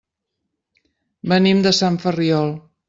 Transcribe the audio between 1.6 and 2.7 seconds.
de Sant Ferriol.